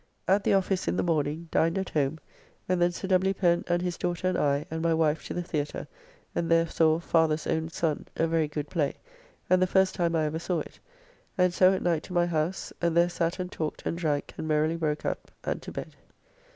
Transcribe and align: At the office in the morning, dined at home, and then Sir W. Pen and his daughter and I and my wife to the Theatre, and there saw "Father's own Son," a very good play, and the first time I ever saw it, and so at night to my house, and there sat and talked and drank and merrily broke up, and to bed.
At 0.27 0.43
the 0.43 0.55
office 0.55 0.87
in 0.87 0.97
the 0.97 1.03
morning, 1.03 1.47
dined 1.51 1.77
at 1.77 1.89
home, 1.91 2.17
and 2.67 2.81
then 2.81 2.91
Sir 2.91 3.07
W. 3.09 3.35
Pen 3.35 3.63
and 3.67 3.83
his 3.83 3.99
daughter 3.99 4.27
and 4.29 4.35
I 4.35 4.65
and 4.71 4.81
my 4.81 4.95
wife 4.95 5.23
to 5.27 5.35
the 5.35 5.43
Theatre, 5.43 5.87
and 6.33 6.49
there 6.49 6.65
saw 6.65 6.97
"Father's 6.97 7.45
own 7.45 7.69
Son," 7.69 8.07
a 8.15 8.25
very 8.25 8.47
good 8.47 8.67
play, 8.67 8.95
and 9.47 9.61
the 9.61 9.67
first 9.67 9.93
time 9.93 10.15
I 10.15 10.25
ever 10.25 10.39
saw 10.39 10.61
it, 10.61 10.79
and 11.37 11.53
so 11.53 11.71
at 11.71 11.83
night 11.83 12.01
to 12.05 12.13
my 12.13 12.25
house, 12.25 12.73
and 12.81 12.97
there 12.97 13.09
sat 13.09 13.37
and 13.37 13.51
talked 13.51 13.83
and 13.85 13.95
drank 13.95 14.33
and 14.39 14.47
merrily 14.47 14.75
broke 14.75 15.05
up, 15.05 15.29
and 15.43 15.61
to 15.61 15.71
bed. 15.71 15.95